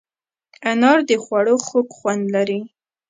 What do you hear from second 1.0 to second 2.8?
د خوړو خوږ خوند لري.